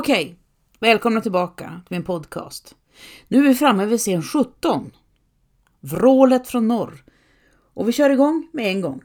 [0.00, 0.38] Okej,
[0.78, 2.76] välkomna tillbaka till min podcast.
[3.28, 4.90] Nu är vi framme vid scen 17.
[5.80, 7.04] Vrålet från norr.
[7.74, 9.02] Och vi kör igång med en gång.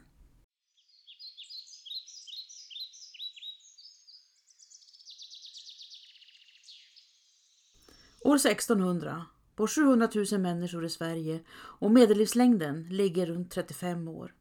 [8.20, 9.26] År 1600
[9.56, 14.34] bor 700 000 människor i Sverige och medellivslängden ligger runt 35 år.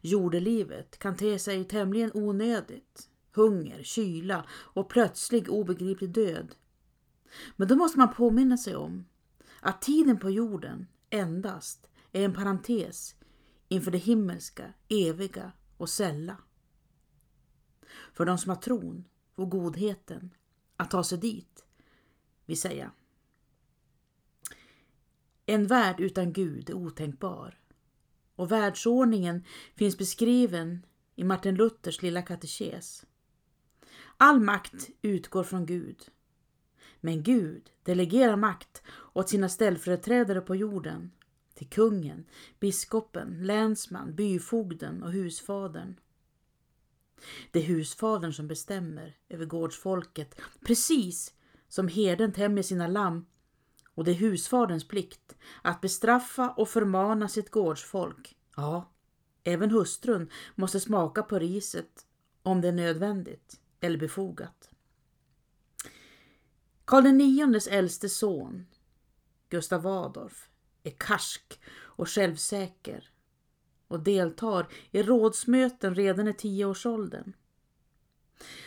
[0.00, 3.08] Jordelivet kan te sig tämligen onödigt.
[3.32, 6.54] Hunger, kyla och plötslig obegriplig död.
[7.56, 9.04] Men då måste man påminna sig om
[9.60, 13.14] att tiden på jorden endast är en parentes
[13.68, 16.36] inför det himmelska, eviga och sälla.
[18.12, 20.30] För de som har tron och godheten
[20.76, 21.64] att ta sig dit,
[22.46, 22.90] vill säga.
[25.46, 27.58] En värld utan Gud är otänkbar
[28.36, 29.44] och världsordningen
[29.74, 33.06] finns beskriven i Martin Luthers lilla katekes.
[34.22, 36.08] All makt utgår från Gud.
[37.00, 41.12] Men Gud delegerar makt åt sina ställföreträdare på jorden,
[41.54, 42.26] till kungen,
[42.60, 46.00] biskopen, länsman, byfogden och husfadern.
[47.50, 51.34] Det är husfadern som bestämmer över gårdsfolket, precis
[51.68, 53.26] som herden tämjer sina lamm
[53.94, 58.36] och det är husfaderns plikt att bestraffa och förmana sitt gårdsfolk.
[58.56, 58.92] Ja,
[59.44, 62.06] även hustrun måste smaka på riset
[62.42, 64.70] om det är nödvändigt eller befogat.
[66.84, 68.66] Karl IX äldste son,
[69.48, 70.48] Gustav Adolf,
[70.82, 73.10] är karsk och självsäker
[73.88, 77.32] och deltar i rådsmöten redan i tioårsåldern.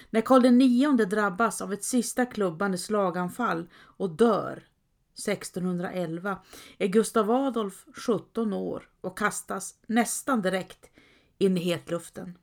[0.09, 4.67] När Karl IX drabbas av ett sista klubbande slaganfall och dör
[5.13, 6.37] 1611
[6.77, 10.89] är Gustav Adolf 17 år och kastas nästan direkt
[11.37, 12.37] in i hetluften.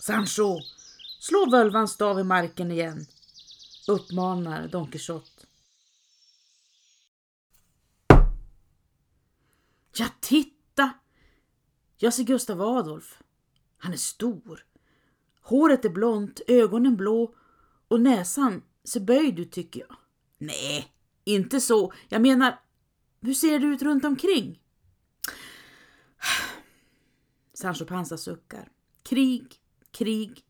[0.00, 0.58] Sancho,
[1.26, 3.06] slå völvans stav i marken igen,
[3.88, 5.46] uppmanar Don Quixote.
[9.96, 10.92] Ja, titta!
[11.96, 13.22] Jag ser Gustav Adolf.
[13.78, 14.64] Han är stor.
[15.40, 17.34] Håret är blont, ögonen blå
[17.88, 19.96] och näsan ser böjd ut tycker jag.
[20.38, 20.92] Nej,
[21.24, 21.92] inte så.
[22.08, 22.60] Jag menar,
[23.20, 24.60] hur ser det ut runt omkring?
[27.54, 28.68] Sancho Panza suckar.
[29.02, 29.54] Krig,
[29.90, 30.45] krig,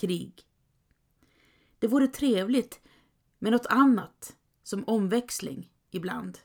[0.00, 0.42] krig.
[1.78, 2.80] Det vore trevligt
[3.38, 6.38] med något annat som omväxling ibland.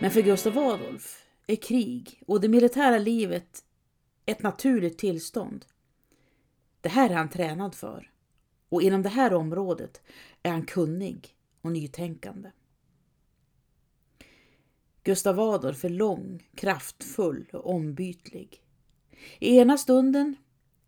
[0.00, 3.64] Men för Gustav Adolf är krig och det militära livet
[4.26, 5.66] ett naturligt tillstånd.
[6.80, 8.10] Det här är han tränad för
[8.68, 10.02] och inom det här området
[10.42, 12.50] är han kunnig och nytänkande.
[15.02, 18.62] Gustav Adolf är lång, kraftfull och ombytlig.
[19.38, 20.36] I ena stunden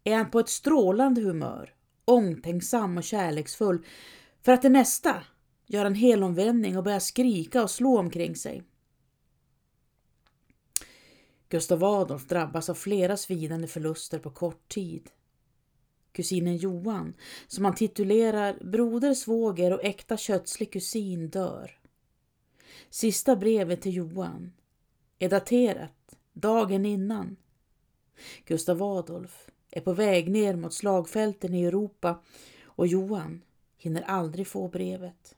[0.05, 3.87] är han på ett strålande humör, omtänksam och kärleksfull,
[4.43, 5.23] för att i nästa
[5.67, 8.63] gör en helomvändning och börjar skrika och slå omkring sig.
[11.49, 15.11] Gustav Adolf drabbas av flera svidande förluster på kort tid.
[16.13, 17.15] Kusinen Johan,
[17.47, 21.79] som han titulerar broder, svåger och äkta kötslig kusin, dör.
[22.91, 24.53] Sista brevet till Johan
[25.19, 27.37] är daterat dagen innan.
[28.45, 32.23] Gustav Adolf är på väg ner mot slagfälten i Europa
[32.65, 33.43] och Johan
[33.77, 35.37] hinner aldrig få brevet.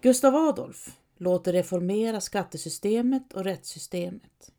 [0.00, 4.52] Gustav Adolf låter reformera skattesystemet och rättssystemet.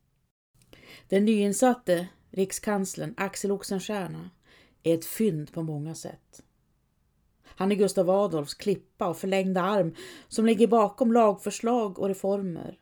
[1.07, 4.29] Den nyinsatte rikskanslern Axel Oxenstierna
[4.83, 6.43] är ett fynd på många sätt.
[7.59, 9.95] Han är Gustav Adolfs klippa och förlängda arm
[10.27, 12.79] som ligger bakom lagförslag och reformer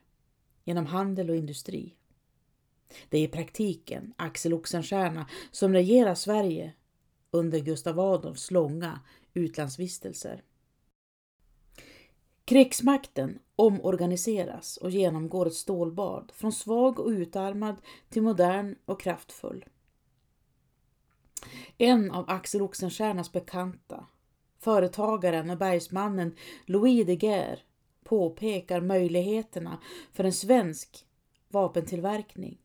[0.64, 1.96] genom handel och industri.
[3.10, 6.74] Det är i praktiken Axel Oxenstierna som regerar Sverige
[7.32, 9.00] under Gustav Adolfs långa
[9.34, 10.44] utlandsvistelser.
[12.46, 17.76] Krigsmakten omorganiseras och genomgår ett stålbad från svag och utarmad
[18.09, 19.66] till modern och kraftfull.
[21.78, 24.06] En av Axel Oxenstiernas bekanta,
[24.67, 26.35] företagaren och bergsmannen
[26.66, 27.64] Louis de Geer
[28.03, 29.79] påpekar möjligheterna
[30.14, 31.05] för en svensk
[31.49, 32.58] vapentillverkning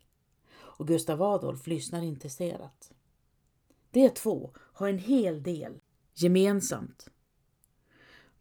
[0.55, 2.93] och Gustav Adolf lyssnar intresserat.
[3.91, 5.81] De två har en hel del
[6.15, 7.09] gemensamt.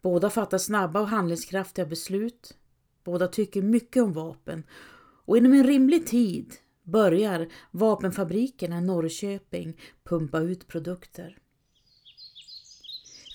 [0.02, 2.58] Båda fattar snabba och handlingskraftiga beslut.
[3.04, 4.64] Båda tycker mycket om vapen
[5.26, 6.54] och inom en rimlig tid
[6.84, 11.42] börjar vapenfabrikerna i Norrköping pumpa ut produkter.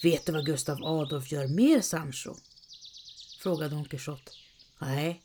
[0.02, 2.34] Vet du vad Gustav Adolf gör mer, Sancho?
[3.38, 4.32] frågade Don Quixote.
[4.78, 5.22] Nej.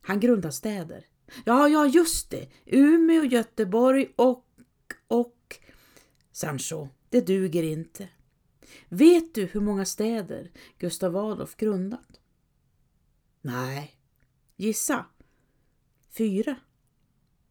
[0.00, 1.06] Han grundar städer.
[1.44, 2.48] Ja, ja, just det.
[2.66, 4.46] Umeå, Göteborg och...
[5.08, 5.60] och...
[6.32, 8.08] Sancho, det duger inte.
[8.88, 12.20] Vet du hur många städer Gustav Adolf grundat?
[13.40, 13.96] Nej.
[14.56, 15.06] Gissa.
[16.10, 16.56] Fyra.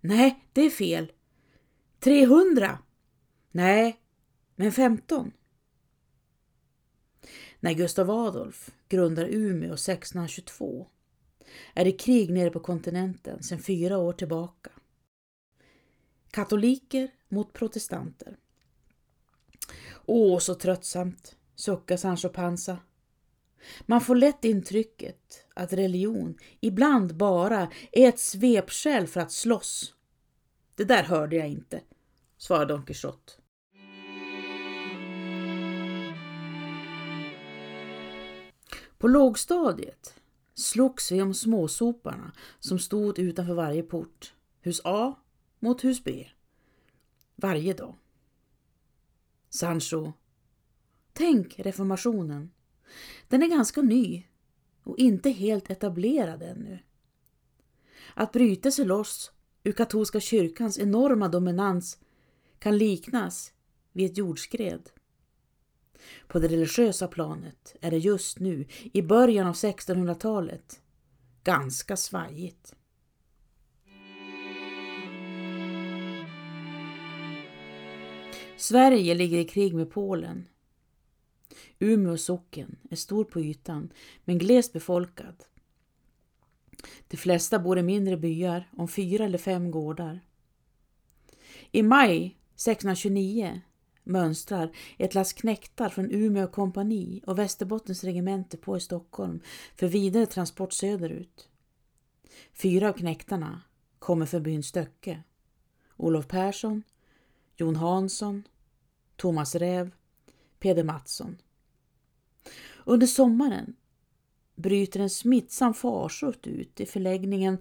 [0.01, 1.11] Nej, det är fel.
[1.99, 2.79] 300.
[3.51, 4.01] Nej,
[4.55, 5.31] men 15.
[7.63, 10.87] När Gustav Adolf grundar Umeå 1622
[11.73, 14.69] är det krig nere på kontinenten sedan fyra år tillbaka.
[16.31, 18.37] Katoliker mot protestanter.
[20.05, 22.77] Åh, så tröttsamt, suckar Sancho Panza.
[23.85, 29.93] Man får lätt intrycket att religion ibland bara är ett svepskäl för att slåss.
[30.75, 31.81] Det där hörde jag inte,
[32.37, 33.33] svarar Don Quixote.
[39.03, 40.15] På lågstadiet
[40.53, 44.33] slogs vi om småsoparna som stod utanför varje port.
[44.61, 45.15] Hus A
[45.59, 46.27] mot hus B.
[47.35, 47.95] Varje dag.
[49.49, 50.11] Sancho.
[51.13, 52.51] Tänk reformationen.
[53.27, 54.23] Den är ganska ny
[54.83, 56.79] och inte helt etablerad ännu.
[58.13, 59.31] Att bryta sig loss
[59.63, 61.97] ur katolska kyrkans enorma dominans
[62.59, 63.53] kan liknas
[63.91, 64.89] vid ett jordskred.
[66.27, 70.81] På det religiösa planet är det just nu, i början av 1600-talet,
[71.43, 72.75] ganska svajigt.
[78.57, 80.47] Sverige ligger i krig med Polen.
[81.79, 83.93] Umeå socken är stor på ytan
[84.25, 85.43] men glest befolkad.
[87.07, 90.19] De flesta bor i mindre byar om fyra eller fem gårdar.
[91.71, 93.61] I maj 1629
[94.03, 99.39] mönstrar ett lass knektar från Umeå kompani och Västerbottens regemente på i Stockholm
[99.75, 101.49] för vidare transport söderut.
[102.53, 103.61] Fyra av knektarna
[103.99, 105.23] kommer från byn Stöcke.
[105.97, 106.83] Olof Persson,
[107.55, 108.43] Jon Hansson,
[109.15, 109.91] Thomas Räv,
[110.59, 111.37] Peder Mattsson.
[112.85, 113.75] Under sommaren
[114.55, 117.57] bryter en smittsam farsot ut i förläggningen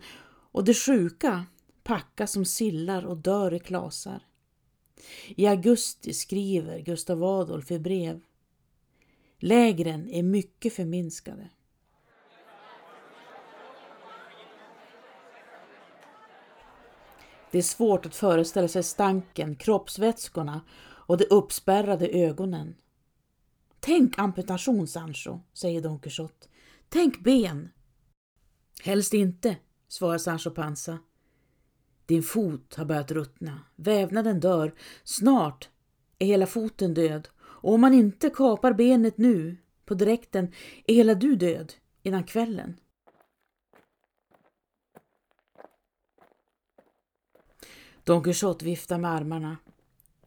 [0.53, 1.47] och de sjuka
[1.83, 4.23] packas som sillar och dör i klasar.
[5.27, 8.21] I augusti skriver Gustav Adolf i brev.
[9.39, 11.51] Lägren är mycket förminskade.
[17.51, 22.75] Det är svårt att föreställa sig stanken, kroppsvätskorna och de uppspärrade ögonen.
[23.81, 26.49] Tänk amputation, Sancho, säger Don Quixote.
[26.89, 27.69] Tänk ben.
[28.83, 29.57] Helst inte,
[29.89, 30.99] svarar Sancho Panza.
[32.07, 35.69] Din fot har börjat ruttna, vävnaden dör, snart
[36.19, 40.53] är hela foten död och om man inte kapar benet nu på direkten
[40.87, 41.73] är hela du död
[42.03, 42.77] innan kvällen.
[48.05, 49.57] Don Quixote viftar med armarna.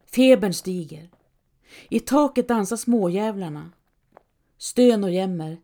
[0.06, 1.10] Febern stiger.
[1.90, 3.72] I taket dansar småjävlarna.
[4.58, 5.62] Stön och jämmer.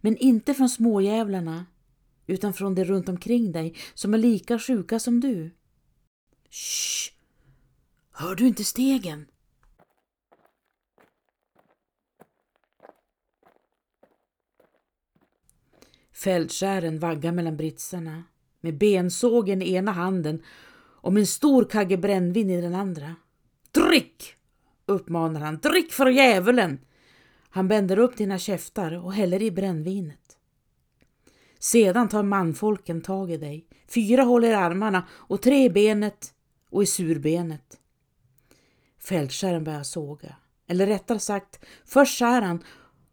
[0.00, 1.66] Men inte från småjävlarna
[2.30, 5.50] utan från de runt omkring dig som är lika sjuka som du.
[6.50, 7.12] Shh!
[8.12, 9.26] Hör du inte stegen?
[16.12, 18.24] Fältskären vaggar mellan britsarna
[18.60, 20.42] med bensågen i ena handen
[21.02, 23.16] och med en stor kagge brännvin i den andra.
[23.70, 24.34] Drick!
[24.86, 25.58] uppmanar han.
[25.58, 26.78] Drick för djävulen!
[27.50, 30.39] Han bänder upp dina käftar och häller i brännvinet.
[31.60, 33.66] Sedan tar manfolken tag i dig.
[33.88, 36.34] Fyra håller i armarna och tre i benet
[36.70, 37.78] och i surbenet.
[38.98, 40.36] Fältskären börjar såga.
[40.66, 42.64] Eller rättare sagt, först skär han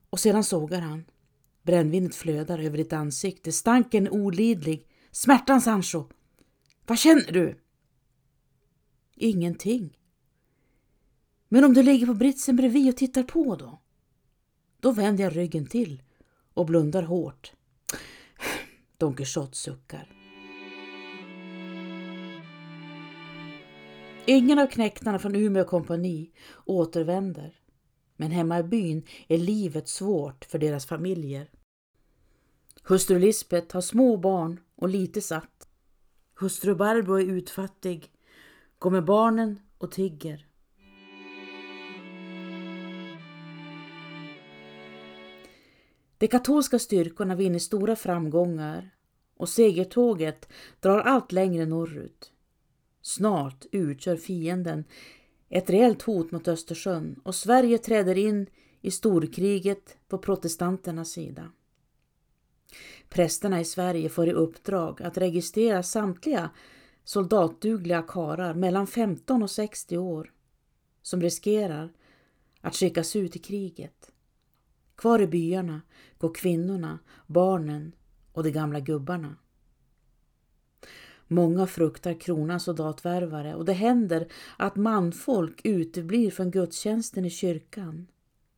[0.10, 1.06] och sedan sågar han.
[1.64, 3.52] Brännvinet flödar över ditt ansikte.
[3.52, 4.88] Stanken är olidlig.
[5.12, 6.04] Smärtan, Sancho.
[6.86, 7.60] Vad känner du?
[9.16, 9.98] Ingenting.
[11.50, 13.82] Men om du ligger på britsen bredvid och tittar på då?
[14.80, 16.04] Då vänder jag ryggen till
[16.54, 17.54] och blundar hårt.
[19.00, 20.14] Don Quixote suckar.
[24.26, 26.32] Ingen av knäktarna från Umeå kompani
[26.66, 27.60] återvänder.
[28.16, 31.50] Men hemma i byn är livet svårt för deras familjer.
[32.84, 35.70] Hustru Lisbet har små barn och lite satt.
[36.40, 38.12] Hustru Barbro är utfattig,
[38.80, 40.47] går med barnen och tigger.
[46.18, 48.90] De katolska styrkorna vinner stora framgångar
[49.38, 52.32] och segertåget drar allt längre norrut.
[53.02, 54.84] Snart utgör fienden
[55.50, 58.48] ett reellt hot mot Östersjön och Sverige träder in
[58.82, 61.52] i storkriget på protestanternas sida.
[63.10, 66.50] Prästerna i Sverige får i uppdrag att registrera samtliga
[67.04, 70.34] soldatdugliga karar mellan 15 och 60 år
[71.02, 71.94] som riskerar
[72.62, 74.12] att skickas ut i kriget.
[74.98, 75.82] Kvar i byarna
[76.18, 77.96] går kvinnorna, barnen
[78.32, 79.36] och de gamla gubbarna.
[81.28, 84.28] Många fruktar kronans soldatvärvare och det händer
[84.58, 88.08] att manfolk uteblir från gudstjänsten i kyrkan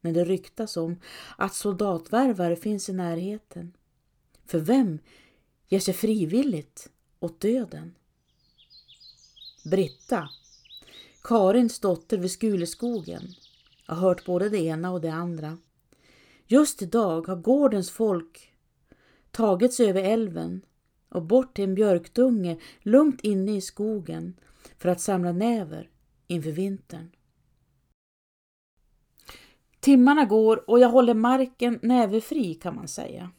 [0.02, 1.00] när det ryktas om
[1.38, 3.74] att soldatvärvare finns i närheten.
[4.46, 5.00] För vem
[5.68, 7.96] ger sig frivilligt åt döden?
[9.66, 10.30] Britta,
[11.24, 13.28] Karins dotter vid Skuleskogen,
[13.86, 15.58] har hört både det ena och det andra.
[16.52, 18.54] Just idag har gårdens folk
[19.32, 20.62] tagit sig över älven
[21.10, 24.40] och bort till en björkdunge lugnt inne i skogen
[24.78, 25.90] för att samla näver
[26.28, 27.12] inför vintern.
[29.80, 33.32] Timmarna går och jag håller marken näverfri kan man säga.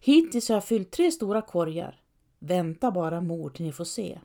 [0.00, 2.02] Hittills har jag fyllt tre stora korgar.
[2.38, 4.20] Vänta bara mor till ni får se.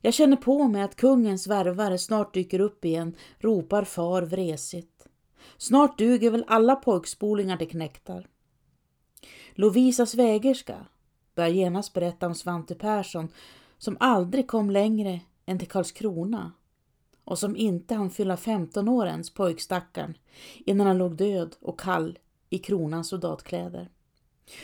[0.00, 4.93] Jag känner på mig att kungens värvare snart dyker upp igen, ropar far vresigt.
[5.56, 8.26] Snart duger väl alla pojkspolingar till knäktar.
[9.52, 10.86] Lovisas vägerska
[11.34, 13.28] börjar genast berätta om Svante Persson
[13.78, 16.52] som aldrig kom längre än till Karlskrona
[17.24, 20.18] och som inte hann fylla 15 år ens, pojkstackaren,
[20.58, 22.18] innan han låg död och kall
[22.50, 23.90] i kronans soldatkläder.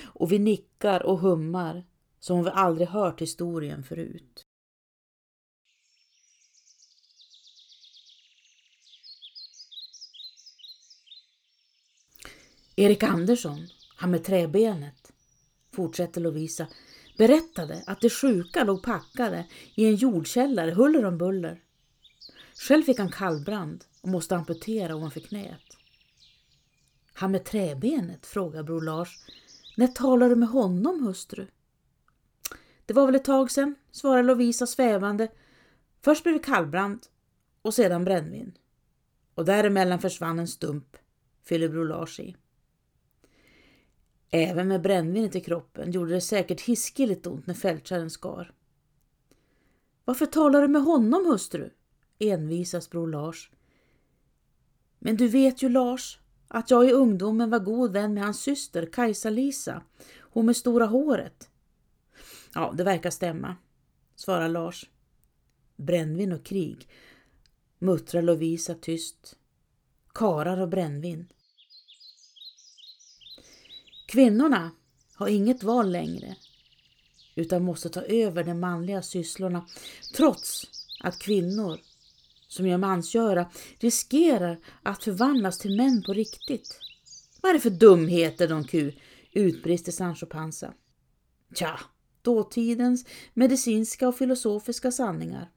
[0.03, 1.85] Och vi nickar och hummar
[2.19, 4.47] som om vi aldrig hört historien förut.
[12.81, 15.13] Erik Andersson, han med träbenet,
[15.73, 16.67] fortsätter Lovisa,
[17.19, 21.63] berättade att de sjuka låg packade i en jordkällare huller om buller.
[22.55, 25.77] Själv fick han kallbrand och måste amputera ovanför knät.
[27.13, 29.27] Han med träbenet, frågar bror Lars.
[29.77, 31.47] När talade du med honom, hustru?
[32.87, 35.29] Det var väl ett tag sedan, svarar Lovisa svävande.
[36.03, 37.07] Först blev det kallbrand
[37.63, 38.59] och sedan brännvin.
[39.35, 40.97] Och däremellan försvann en stump,
[41.45, 42.37] fyller bror Lars i.
[44.31, 48.53] Även med brännvinet i kroppen gjorde det säkert hiskeligt ont när fältkärren skar.
[50.05, 51.71] Varför talar du med honom, hustru?
[52.19, 53.51] envisas bror Lars.
[54.99, 58.87] Men du vet ju Lars, att jag i ungdomen var god vän med hans syster
[58.87, 59.83] Kajsa-Lisa,
[60.21, 61.51] hon med stora håret.
[62.55, 63.57] Ja, det verkar stämma,
[64.17, 64.91] svarar Lars.
[65.77, 66.89] Brännvin och krig,
[67.79, 69.37] muttrar Lovisa tyst.
[70.15, 71.33] Karar och brännvin.
[74.11, 74.71] Kvinnorna
[75.15, 76.37] har inget val längre
[77.35, 79.67] utan måste ta över de manliga sysslorna
[80.17, 80.65] trots
[81.01, 81.79] att kvinnor
[82.49, 86.79] som gör mansgöra riskerar att förvandlas till män på riktigt.
[87.41, 88.93] Vad är det för dumheter, Don Q?
[89.33, 90.75] utbrister Sancho Panza.
[91.55, 91.81] Tja,
[92.23, 95.51] dåtidens medicinska och filosofiska sanningar.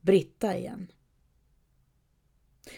[0.00, 0.92] Britta igen.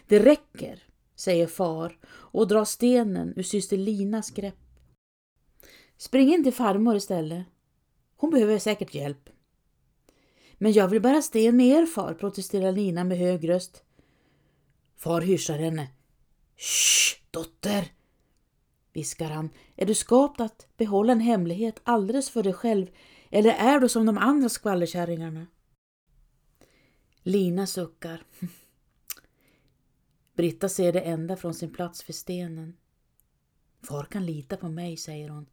[0.06, 0.82] Det räcker,
[1.16, 4.58] säger far och drar stenen ur syster Linas grepp.
[5.96, 7.46] Spring in till farmor istället.
[8.16, 9.30] Hon behöver säkert hjälp.
[10.54, 13.82] Men jag vill bära sten med er far, protesterar Lina med hög röst.
[14.96, 15.88] Far hyrsar henne.
[16.56, 17.92] Shh, dotter!
[18.92, 19.50] viskar han.
[19.76, 22.86] Är du skapt att behålla en hemlighet alldeles för dig själv
[23.30, 25.46] eller är du som de andra skvallerkärringarna?
[27.22, 28.22] Lina suckar.
[30.34, 32.76] Britta ser det ända från sin plats vid stenen.
[33.82, 35.46] Far kan lita på mig, säger hon.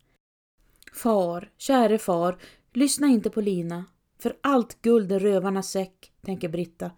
[0.94, 2.38] Far, käre far,
[2.74, 3.86] lyssna inte på Lina.
[4.20, 6.92] För allt guld är rövarnas säck, tänker Britta.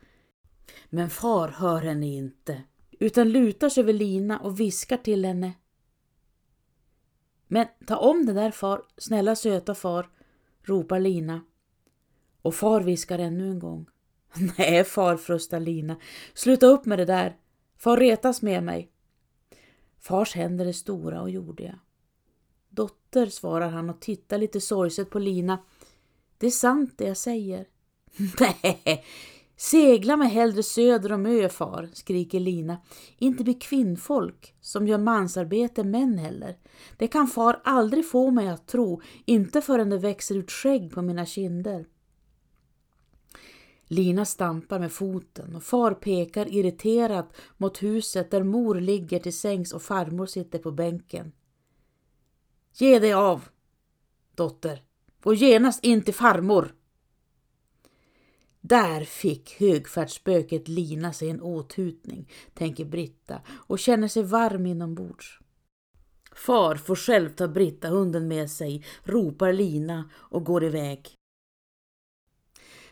[0.90, 5.54] Men far hör henne inte, utan lutar sig över Lina och viskar till henne.
[7.48, 10.10] Men ta om det där far, snälla söta far,
[10.62, 11.42] ropar Lina.
[12.42, 13.86] Och far viskar ännu en gång.
[14.58, 15.96] Nej far, frustar Lina,
[16.34, 17.38] sluta upp med det där.
[17.84, 18.92] Far retas med mig.
[20.00, 21.80] Fars händer är stora och jordiga.
[22.70, 25.58] Dotter, svarar han och tittar lite sorgset på Lina.
[26.38, 27.68] Det är sant det jag säger.
[28.40, 29.06] Nej,
[29.58, 32.78] segla mig hellre söder om ö, far, skriker Lina.
[33.18, 36.58] Inte bli kvinnfolk som gör mansarbete män heller.
[36.98, 41.02] Det kan far aldrig få mig att tro, inte förrän det växer ut skägg på
[41.02, 41.86] mina kinder.
[43.94, 49.74] Lina stampar med foten och far pekar irriterat mot huset där mor ligger till sängs
[49.74, 51.32] och farmor sitter på bänken.
[52.74, 53.50] Ge dig av,
[54.36, 54.82] dotter,
[55.24, 56.76] Gå genast in till farmor.
[58.62, 65.40] Där fick högfärdsspöket Lina sig en åthutning, tänker Britta och känner sig varm inombords.
[66.36, 71.18] Far får själv ta Britta hunden med sig, ropar Lina och går iväg.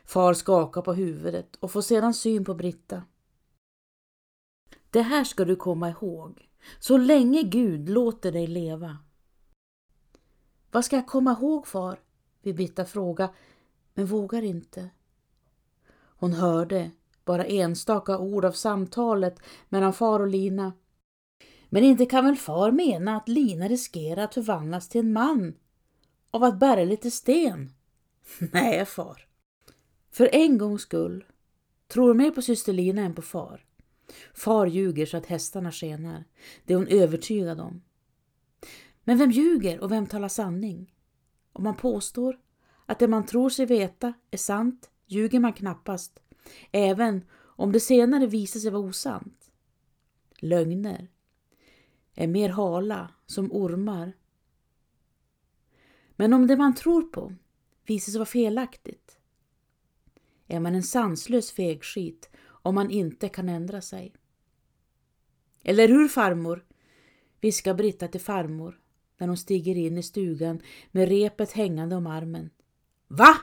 [0.06, 3.04] Far skakar på huvudet och får sedan syn på Britta.
[4.90, 8.98] Det här ska du komma ihåg, så länge Gud låter dig leva.
[10.72, 12.00] Vad ska jag komma ihåg far?
[12.42, 13.30] vill Britta fråga,
[13.94, 14.90] men vågar inte.
[15.94, 16.92] Hon hörde
[17.26, 19.40] bara enstaka ord av samtalet
[19.70, 20.74] mellan far och Lina.
[21.70, 25.54] Men inte kan väl far mena att Lina riskerar att förvandlas till en man
[26.32, 27.74] av att bära lite sten?
[28.40, 29.31] Nej, far.
[30.12, 31.26] För en gångs skull
[31.88, 33.66] tror mer på syster Lina än på far.
[34.34, 36.24] Far ljuger så att hästarna skenar.
[36.66, 37.82] Det är hon övertygad om.
[39.04, 40.94] Men vem ljuger och vem talar sanning?
[41.54, 42.40] Om man påstår
[42.86, 46.20] att det man tror sig veta är sant ljuger man knappast,
[46.72, 49.52] även om det senare visar sig vara osant.
[50.40, 51.12] Lögner
[52.16, 54.14] är mer hala som ormar.
[56.16, 57.34] Men om det man tror på
[57.86, 59.21] visar sig vara felaktigt
[60.52, 64.14] är man en sanslös fegskit om man inte kan ändra sig.
[65.64, 66.66] Eller hur farmor?
[67.42, 68.80] viskar Britta till farmor
[69.18, 72.50] när hon stiger in i stugan med repet hängande om armen.
[73.08, 73.38] Va?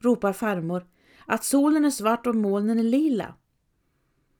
[0.00, 0.86] ropar farmor.
[1.26, 3.34] Att solen är svart och molnen är lila.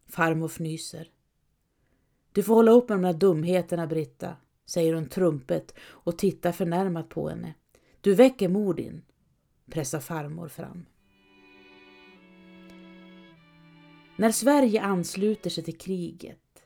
[0.07, 1.11] Farmor fnyser.
[2.33, 7.09] Du får hålla upp med de där dumheterna, Britta, säger hon trumpet och tittar förnärmat
[7.09, 7.55] på henne.
[8.01, 9.03] Du väcker mor din,
[9.71, 10.87] pressar farmor fram.
[14.19, 16.63] När Sverige ansluter sig till kriget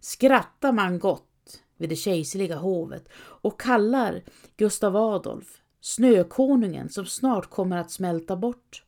[0.00, 4.24] skrattar man gott vid det kejserliga hovet och kallar
[4.56, 8.84] Gustav Adolf snökonungen som snart kommer att smälta bort.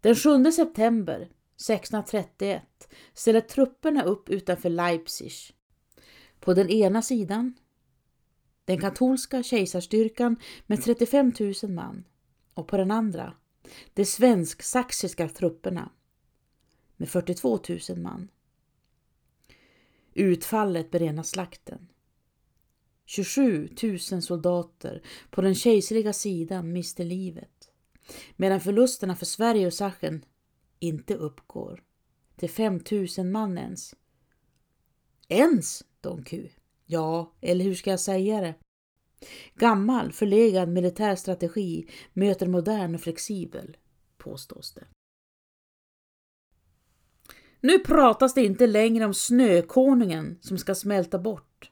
[0.00, 2.62] Den 7 september 1631
[3.14, 5.32] ställer trupperna upp utanför Leipzig.
[6.40, 7.54] På den ena sidan
[8.64, 12.04] den katolska kejsarstyrkan med 35 000 man
[12.54, 13.34] och på den andra
[13.94, 15.90] de svensk-saxiska trupperna
[16.96, 18.28] med 42 000 man.
[20.14, 21.88] Utfallet berenar slakten.
[23.06, 27.70] 27 000 soldater på den kejserliga sidan mister livet
[28.36, 30.24] medan förlusterna för Sverige och Sachsen
[30.78, 31.82] inte uppgår
[32.36, 32.80] till 5
[33.18, 33.94] 000 man ens.
[35.28, 36.48] Ens, Don Q.
[36.86, 38.54] Ja, eller hur ska jag säga det?
[39.54, 43.76] Gammal, förlegad militär strategi möter modern och flexibel,
[44.18, 44.84] påstås det.
[47.60, 51.70] Nu pratas det inte längre om snökonungen som ska smälta bort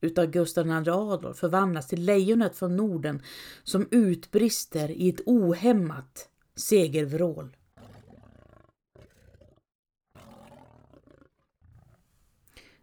[0.00, 3.22] Utan Gustav II Adolf förvandlas till lejonet från Norden
[3.62, 7.56] som utbrister i ett ohämmat segervrål.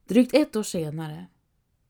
[0.07, 1.27] Drygt ett år senare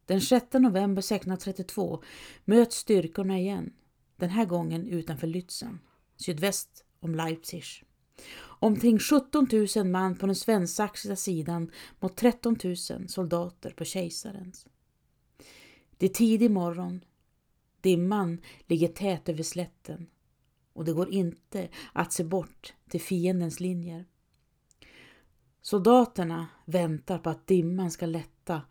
[0.07, 2.03] den 6 november 1632
[2.45, 3.73] möts styrkorna igen,
[4.15, 5.79] den här gången utanför Lützen,
[6.15, 7.63] sydväst om Leipzig.
[8.59, 14.67] Omkring 17 000 man på den svensk-saxiska sidan mot 13 000 soldater på kejsarens.
[15.97, 17.01] Det är tidig morgon.
[17.81, 20.07] Dimman ligger tät över slätten
[20.73, 24.05] och det går inte att se bort till fiendens linjer.
[25.61, 28.61] Soldaterna väntar på att dimman ska lätta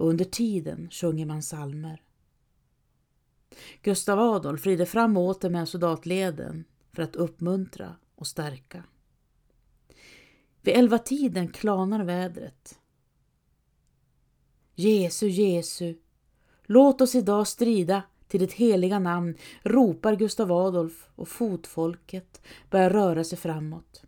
[0.00, 2.02] och under tiden sjunger man salmer.
[3.82, 8.84] Gustav Adolf rider fram och åter med soldatleden för att uppmuntra och stärka.
[10.62, 12.78] Vid elva tiden klanar vädret.
[14.74, 15.94] Jesu, Jesu,
[16.62, 23.24] låt oss idag strida till ditt heliga namn, ropar Gustav Adolf och fotfolket börjar röra
[23.24, 24.02] sig framåt.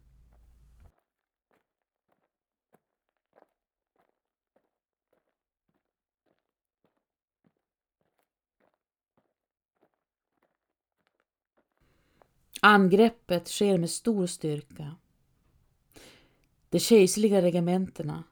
[12.65, 14.97] Angreppet sker med stor styrka.
[16.69, 18.25] De kejserliga regementena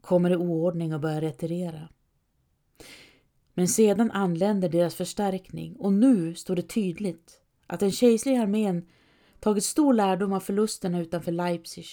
[0.00, 1.88] kommer i oordning och börjar retirera.
[3.54, 8.88] Men sedan anländer deras förstärkning och nu står det tydligt att den kejserliga armén
[9.40, 11.86] tagit stor lärdom av förlusterna utanför Leipzig.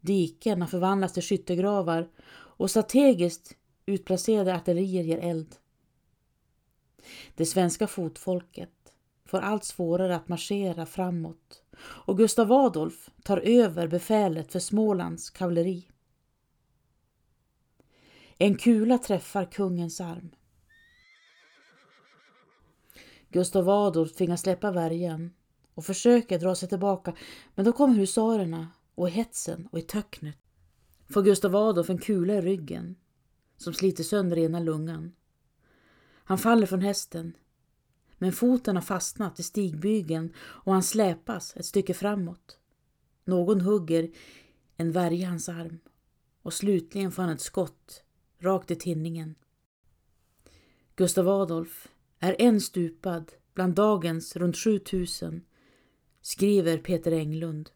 [0.00, 5.56] Diken har förvandlats till skyttegravar och strategiskt utplacerade artillerier ger eld.
[7.34, 8.70] Det svenska fotfolket
[9.28, 15.88] får allt svårare att marschera framåt och Gustav Adolf tar över befälet för Smålands kavalleri.
[18.38, 20.30] En kula träffar kungens arm.
[23.28, 25.30] Gustav Adolf tvingas släppa värjan
[25.74, 27.14] och försöker dra sig tillbaka
[27.54, 30.38] men då kommer husarerna och i hetsen och i töcknet
[31.08, 32.96] får Gustav Adolf en kula i ryggen
[33.56, 35.12] som sliter sönder ena lungan.
[36.24, 37.32] Han faller från hästen,
[38.18, 42.58] men foten har fastnat i stigbygeln och han släpas ett stycke framåt.
[43.24, 44.10] Någon hugger
[44.76, 45.78] en värja i hans arm
[46.42, 48.02] och slutligen får han ett skott
[48.38, 49.34] rakt i tinningen.
[50.96, 55.44] Gustav Adolf är en stupad bland dagens runt 7000,
[56.20, 57.70] skriver Peter Englund.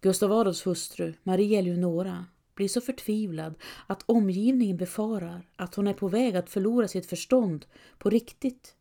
[0.00, 3.54] Gustav Adolfs hustru, Maria Eleonora, blir så förtvivlad
[3.86, 7.66] att omgivningen befarar att hon är på väg att förlora sitt förstånd
[7.98, 8.74] på riktigt.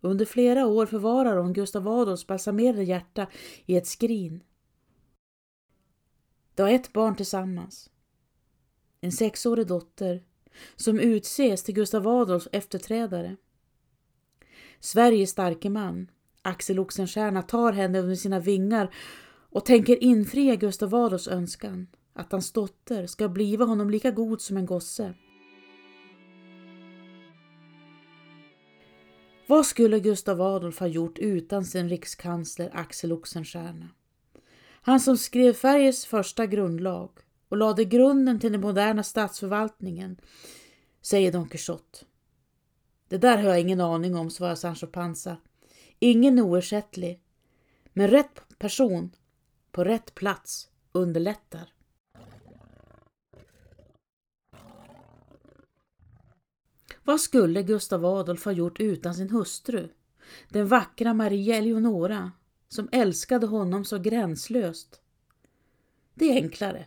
[0.00, 3.26] Under flera år förvarar hon Gustav Adolfs balsamerade hjärta
[3.66, 4.42] i ett skrin.
[6.54, 7.90] De har ett barn tillsammans.
[9.00, 10.22] En sexårig dotter
[10.76, 13.36] som utses till Gustav Adolfs efterträdare.
[14.80, 16.10] Sveriges starke man,
[16.42, 18.94] Axel Oxenstierna, tar henne under sina vingar
[19.50, 24.56] och tänker infria Gustav Adolfs önskan att hans dotter ska bliva honom lika god som
[24.56, 25.14] en gosse.
[29.46, 33.88] Vad skulle Gustav Adolf ha gjort utan sin rikskansler Axel Oxenstierna?
[34.82, 37.10] Han som skrev Sveriges första grundlag
[37.48, 40.16] och lade grunden till den moderna statsförvaltningen,
[41.02, 41.98] säger Don Quixote.
[43.08, 45.36] Det där har jag ingen aning om, svarar Sancho Panza.
[45.98, 47.20] Ingen är oersättlig,
[47.92, 49.10] men rätt person
[49.72, 51.73] på rätt plats underlättar.
[57.04, 59.88] Vad skulle Gustav Adolf ha gjort utan sin hustru,
[60.48, 62.32] den vackra Maria Eleonora,
[62.68, 65.00] som älskade honom så gränslöst?
[66.14, 66.86] Det är enklare,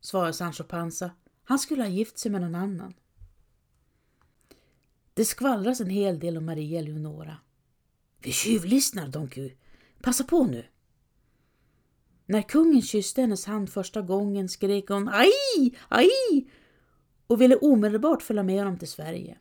[0.00, 1.10] svarar Sancho Panza.
[1.44, 2.94] Han skulle ha gift sig med någon annan.
[5.14, 7.36] Det skvallras en hel del om Maria Eleonora.
[8.22, 9.50] Vi tjuvlyssnar, Don Q.
[10.02, 10.64] Passa på nu.
[12.26, 16.10] När kungen kysste hennes hand första gången skrek hon aj, aj
[17.26, 19.38] och ville omedelbart följa med honom till Sverige.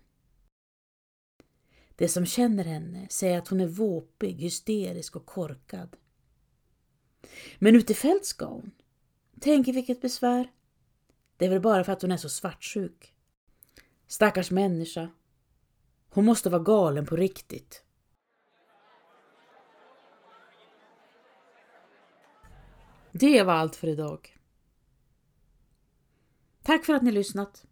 [2.04, 5.96] De som känner henne säger att hon är våpig, hysterisk och korkad.
[7.60, 8.72] Men ut i fält ska hon.
[9.40, 10.52] Tänk vilket besvär.
[11.38, 13.14] Det är väl bara för att hon är så svartsjuk.
[14.08, 15.10] Stackars människa.
[16.10, 17.84] Hon måste vara galen på riktigt.
[23.12, 24.38] Det var allt för idag.
[26.64, 27.66] Tack för att ni lyssnat.